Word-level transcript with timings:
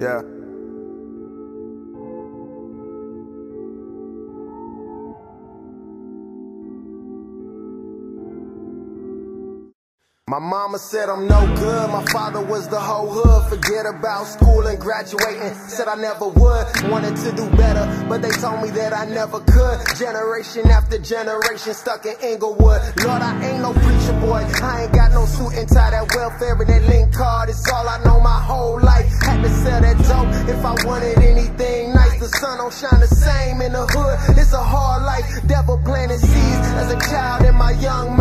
Yeah. 0.00 0.39
My 10.30 10.38
mama 10.38 10.78
said 10.78 11.08
I'm 11.08 11.26
no 11.26 11.42
good. 11.56 11.90
My 11.90 12.04
father 12.04 12.40
was 12.40 12.68
the 12.68 12.78
whole 12.78 13.10
hood. 13.10 13.50
Forget 13.50 13.84
about 13.84 14.28
school 14.28 14.64
and 14.64 14.78
graduating. 14.78 15.54
Said 15.66 15.88
I 15.88 15.96
never 15.96 16.28
would. 16.28 16.66
Wanted 16.86 17.16
to 17.26 17.32
do 17.34 17.50
better, 17.58 17.82
but 18.08 18.22
they 18.22 18.30
told 18.30 18.62
me 18.62 18.70
that 18.78 18.92
I 18.92 19.06
never 19.06 19.40
could. 19.40 19.78
Generation 19.98 20.70
after 20.70 20.98
generation 20.98 21.74
stuck 21.74 22.06
in 22.06 22.14
Inglewood. 22.22 22.78
Lord, 23.02 23.22
I 23.26 23.34
ain't 23.42 23.58
no 23.58 23.72
preacher 23.72 24.14
boy. 24.22 24.46
I 24.62 24.86
ain't 24.86 24.94
got 24.94 25.10
no 25.10 25.26
suit 25.26 25.58
and 25.58 25.68
tie. 25.68 25.90
That 25.90 26.06
welfare 26.14 26.54
and 26.54 26.70
that 26.70 26.82
link 26.86 27.12
card 27.12 27.48
is 27.48 27.66
all 27.74 27.88
I 27.88 27.98
know 28.04 28.20
my 28.20 28.38
whole 28.38 28.80
life. 28.80 29.10
Had 29.26 29.42
to 29.42 29.50
sell 29.50 29.80
that 29.80 29.98
dope 30.06 30.30
if 30.46 30.64
I 30.64 30.86
wanted 30.86 31.18
anything 31.18 31.92
nice. 31.92 32.20
The 32.20 32.28
sun 32.38 32.58
don't 32.58 32.72
shine 32.72 33.00
the 33.00 33.10
same 33.10 33.60
in 33.62 33.72
the 33.72 33.82
hood. 33.82 34.38
It's 34.38 34.52
a 34.52 34.62
hard 34.62 35.02
life. 35.02 35.26
Devil 35.48 35.82
planting 35.84 36.18
seeds 36.18 36.66
as 36.78 36.92
a 36.92 37.00
child 37.10 37.46
in 37.46 37.56
my 37.56 37.72
young 37.82 38.16
mind. 38.16 38.19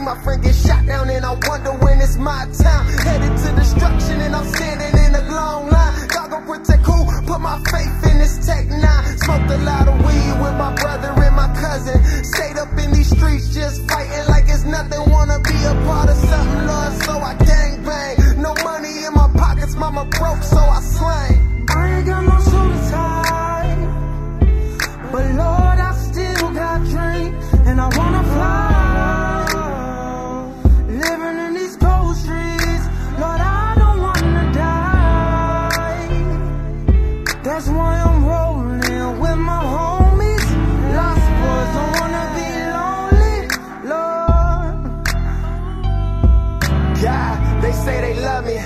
See 0.00 0.06
my 0.06 0.16
friend 0.22 0.42
get 0.42 0.54
shot 0.54 0.86
down 0.86 1.10
and 1.10 1.26
I 1.26 1.32
wonder 1.46 1.72
when 1.84 2.00
it's 2.00 2.16
my 2.16 2.48
time. 2.56 2.86
Headed 3.04 3.36
to 3.36 3.52
destruction 3.52 4.20
and 4.22 4.34
I'm 4.34 4.46
standing 4.46 4.96
in 5.04 5.14
a 5.14 5.24
long 5.28 5.68
line. 5.68 6.08
God 6.08 6.30
gon' 6.30 6.46
protect 6.46 6.86
who? 6.86 7.04
Put 7.26 7.40
my 7.40 7.60
faith 7.68 8.10
in 8.10 8.16
this 8.16 8.46
tech 8.46 8.66
nine. 8.68 9.04
Smoked 9.18 9.50
a 9.50 9.58
lot 9.58 9.88
of 9.88 9.96
weed 10.00 10.32
with 10.40 10.56
my 10.56 10.72
brother 10.80 11.12
and 11.12 11.36
my 11.36 11.52
cousin. 11.54 12.00
Stayed 12.24 12.56
up 12.56 12.72
in 12.78 12.92
these 12.92 13.10
streets 13.10 13.52
just 13.52 13.86
fighting 13.90 14.24
like 14.28 14.44
it's 14.48 14.64
nothing. 14.64 15.04
Wanna 15.10 15.38
be 15.40 15.58
a 15.68 15.74
part 15.84 16.08
of 16.08 16.16
something, 16.16 16.66
Lord, 16.66 16.92
so 17.04 17.12
I 17.20 17.34
gang 17.34 17.84
bang. 17.84 18.40
No 18.40 18.54
money 18.64 19.04
in 19.04 19.12
my 19.12 19.28
pockets, 19.36 19.76
mama 19.76 20.06
broke, 20.06 20.42
so 20.42 20.56
I 20.56 20.80
slang. 20.80 21.66
I 21.68 21.98
ain't 21.98 22.06
got 22.06 22.24
no 22.24 22.39
God, 47.02 47.62
they 47.62 47.72
say 47.72 48.00
they 48.00 48.20
love 48.20 48.44
me. 48.44 48.56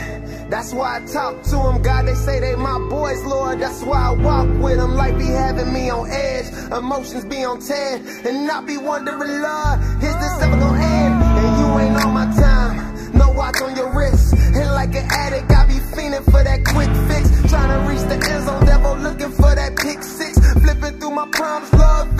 That's 0.51 0.75
why 0.75 0.97
I 0.97 1.07
talk 1.07 1.43
to 1.45 1.57
them. 1.57 1.83
God, 1.83 2.07
they 2.07 2.15
say 2.15 2.41
they 2.41 2.57
my 2.57 2.79
boys, 2.91 3.23
Lord. 3.25 3.61
That's 3.61 3.83
why 3.83 4.09
I 4.09 4.11
walk 4.11 4.49
with 4.63 4.77
them. 4.77 4.95
Like 4.95 5.17
be 5.17 5.27
having 5.27 5.73
me 5.73 5.91
on 5.91 6.11
edge. 6.11 6.47
Emotions 6.73 7.25
be 7.25 7.45
on 7.45 7.61
10. 7.61 8.27
And 8.27 8.51
I 8.51 8.61
be 8.61 8.77
wondering, 8.77 9.41
Lord, 9.41 9.81
is 10.03 10.15
this 10.15 10.43
ever 10.43 10.57
gonna 10.59 10.83
end? 10.83 11.15
And 11.23 11.59
you 11.61 11.79
ain't 11.79 12.05
on 12.05 12.13
my 12.13 12.27
time. 12.35 13.15
No 13.15 13.31
watch 13.31 13.61
on 13.63 13.77
your 13.77 13.97
wrist. 13.97 14.35
And 14.35 14.71
like 14.73 14.95
an 14.95 15.07
addict, 15.11 15.51
I 15.51 15.67
be 15.67 15.79
fiending 15.95 16.25
for 16.25 16.43
that 16.43 16.65
quick 16.65 16.91
fix. 17.07 17.51
Trying 17.51 17.71
to 17.71 17.89
reach 17.89 18.03
the 18.09 18.19
end 18.31 18.45
zone, 18.47 18.67
devil 18.67 18.97
looking 18.97 19.31
for 19.31 19.55
that 19.55 19.77
pick 19.77 20.03
six. 20.03 20.39
Flipping 20.55 20.99
through 20.99 21.15
my 21.15 21.29
prompts, 21.33 21.73
Lord, 21.73 22.17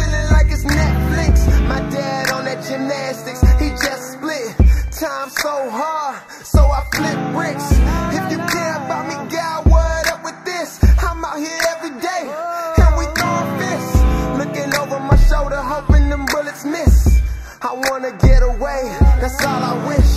so 5.41 5.71
hard, 5.71 6.23
so 6.45 6.61
I 6.61 6.81
flip 6.95 7.19
bricks. 7.35 7.69
If 8.15 8.25
you 8.33 8.39
care 8.39 8.77
about 8.77 9.05
me, 9.09 9.17
God, 9.31 9.67
what 9.67 10.07
up 10.13 10.25
with 10.25 10.39
this? 10.45 10.79
I'm 11.03 11.25
out 11.25 11.39
here 11.39 11.59
every 11.75 11.91
day, 12.01 12.23
and 12.83 12.93
we 12.99 13.05
throwing 13.17 13.51
fists. 13.59 13.97
Looking 14.39 14.71
over 14.81 15.01
my 15.01 15.17
shoulder, 15.29 15.61
hoping 15.61 16.09
them 16.09 16.27
bullets 16.27 16.65
miss. 16.65 17.21
I 17.63 17.73
wanna 17.89 18.13
get 18.19 18.43
away, 18.43 18.83
that's 19.21 19.45
all 19.45 19.63
I 19.63 19.75
wish. 19.89 20.13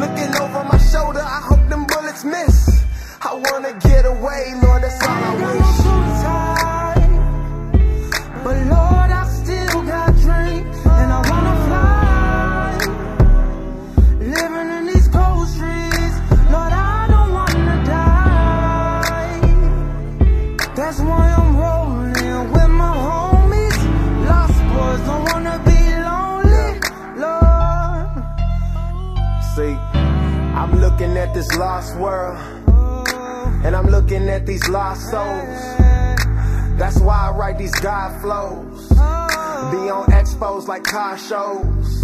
Looking 0.00 0.32
over 0.40 0.64
my 0.64 0.78
shoulder, 0.78 1.20
I 1.20 1.40
hope 1.48 1.68
them 1.68 1.86
bullets 1.86 2.24
miss. 2.24 2.84
I 3.20 3.34
wanna 3.34 3.72
get 3.80 4.04
away, 4.04 4.54
Lord, 4.62 4.82
that's 4.82 5.02
all 5.02 5.24
I 5.30 5.34
wish. 5.42 5.81
This 31.34 31.56
lost 31.56 31.96
world, 31.96 32.38
and 33.64 33.74
I'm 33.74 33.86
looking 33.86 34.28
at 34.28 34.46
these 34.46 34.68
lost 34.68 35.10
souls. 35.10 35.60
That's 36.78 36.98
why 37.00 37.28
I 37.28 37.36
write 37.36 37.58
these 37.58 37.74
God 37.80 38.20
flows. 38.20 38.88
Be 38.88 39.88
on 39.88 40.06
expos 40.10 40.66
like 40.68 40.84
car 40.84 41.16
shows. 41.16 42.02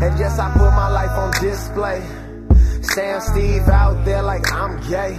And 0.00 0.18
yes, 0.18 0.38
I 0.38 0.50
put 0.52 0.70
my 0.70 0.88
life 0.88 1.10
on 1.10 1.30
display. 1.42 2.02
Sam 2.82 3.20
Steve 3.20 3.68
out 3.68 4.04
there 4.04 4.22
like 4.22 4.52
I'm 4.52 4.80
gay. 4.88 5.18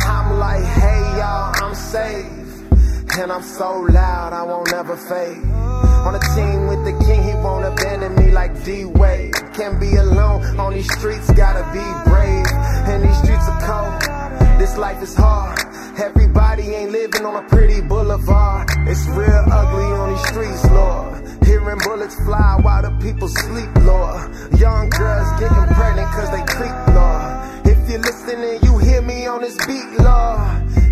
I'm 0.00 0.38
like, 0.38 0.64
hey 0.64 1.00
y'all, 1.18 1.54
I'm 1.62 1.74
saved. 1.74 3.18
And 3.18 3.32
I'm 3.32 3.42
so 3.42 3.80
loud, 3.80 4.32
I 4.32 4.42
won't 4.42 4.72
ever 4.72 4.96
fade. 4.96 5.65
On 6.06 6.14
a 6.14 6.20
team 6.34 6.66
with 6.68 6.84
the 6.84 6.92
king, 7.04 7.22
he 7.22 7.34
won't 7.34 7.64
abandon 7.64 8.14
me 8.16 8.30
like 8.30 8.52
D 8.64 8.84
Wade. 8.84 9.34
Can't 9.54 9.80
be 9.80 9.96
alone 9.96 10.58
on 10.58 10.72
these 10.72 10.90
streets, 10.98 11.30
gotta 11.32 11.64
be 11.72 11.84
brave. 12.10 12.46
And 12.90 13.02
these 13.02 13.18
streets 13.18 13.48
are 13.48 13.60
cold, 13.66 14.58
this 14.60 14.76
life 14.76 15.02
is 15.02 15.14
hard. 15.14 15.58
Everybody 15.98 16.62
ain't 16.74 16.92
living 16.92 17.24
on 17.24 17.42
a 17.42 17.48
pretty 17.48 17.80
boulevard. 17.80 18.68
It's 18.86 19.06
real 19.08 19.44
ugly 19.50 19.84
on 19.84 20.12
these 20.12 20.26
streets, 20.28 20.64
Lord. 20.70 21.26
Hearing 21.44 21.78
bullets 21.84 22.14
fly 22.24 22.58
while 22.60 22.82
the 22.82 22.90
people 23.00 23.28
sleep, 23.28 23.70
Lord. 23.82 24.20
Young 24.58 24.90
girls 24.90 25.28
getting 25.40 25.66
pregnant 25.74 26.08
cause 26.12 26.30
they 26.30 26.44
creep, 26.44 26.76
Lord. 26.94 27.66
If 27.66 27.88
you're 27.88 28.00
listening, 28.00 28.58
you 28.62 28.78
hear 28.78 29.00
me 29.00 29.26
on 29.26 29.40
this 29.40 29.56
beat, 29.66 29.88
Lord. 29.98 30.40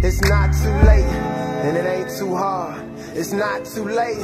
It's 0.03 0.21
not 0.22 0.53
too 0.62 0.75
late, 0.87 1.04
and 1.65 1.77
it 1.77 1.87
ain't 1.87 2.10
too 2.19 2.34
hard. 2.34 2.81
It's 3.17 3.33
not 3.33 3.65
too 3.65 3.85
late, 3.85 4.19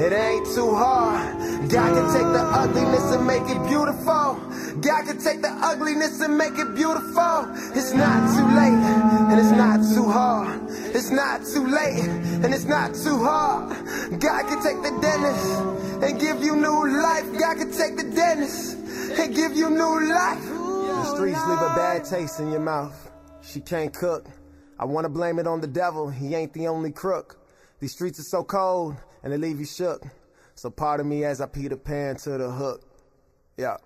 it 0.00 0.12
ain't 0.12 0.46
too 0.54 0.74
hard. 0.74 1.36
God 1.68 1.92
can 1.92 2.06
take 2.12 2.28
the 2.32 2.42
ugliness 2.42 3.12
and 3.12 3.26
make 3.26 3.42
it 3.42 3.68
beautiful. 3.68 4.40
God 4.80 5.04
can 5.04 5.18
take 5.18 5.42
the 5.42 5.50
ugliness 5.60 6.20
and 6.22 6.38
make 6.38 6.56
it 6.56 6.74
beautiful. 6.74 7.46
It's 7.76 7.92
not 7.92 8.20
too 8.34 8.48
late, 8.56 8.80
and 9.28 9.38
it's 9.38 9.50
not 9.50 9.80
too 9.94 10.08
hard. 10.08 10.58
It's 10.94 11.10
not 11.10 11.44
too 11.44 11.66
late, 11.66 12.00
and 12.42 12.54
it's 12.54 12.64
not 12.64 12.94
too 12.94 13.18
hard. 13.22 13.76
God 14.18 14.46
can 14.48 14.62
take 14.62 14.80
the 14.82 14.98
dentist 15.02 16.02
and 16.02 16.18
give 16.18 16.42
you 16.42 16.56
new 16.56 17.02
life. 17.02 17.26
God 17.38 17.58
can 17.58 17.70
take 17.70 17.96
the 17.96 18.04
dentist 18.04 18.78
and 19.18 19.34
give 19.34 19.52
you 19.52 19.68
new 19.68 20.08
life. 20.08 20.42
The 20.42 21.14
streets 21.14 21.40
leave 21.46 21.60
a 21.60 21.74
bad 21.76 22.04
taste 22.04 22.40
in 22.40 22.50
your 22.50 22.60
mouth. 22.60 23.10
She 23.42 23.60
can't 23.60 23.92
cook. 23.92 24.26
I 24.78 24.86
wanna 24.86 25.10
blame 25.10 25.38
it 25.38 25.46
on 25.46 25.60
the 25.60 25.66
devil. 25.66 26.08
He 26.08 26.34
ain't 26.34 26.54
the 26.54 26.68
only 26.68 26.90
crook. 26.90 27.39
These 27.80 27.92
streets 27.92 28.20
are 28.20 28.24
so 28.24 28.44
cold 28.44 28.96
and 29.22 29.32
they 29.32 29.38
leave 29.38 29.58
you 29.58 29.64
shook. 29.64 30.04
So 30.54 30.68
pardon 30.68 31.08
me 31.08 31.24
as 31.24 31.40
I 31.40 31.46
Peter 31.46 31.76
Pan 31.76 32.16
to 32.16 32.36
the 32.36 32.50
hook. 32.50 32.82
Yeah. 33.56 33.78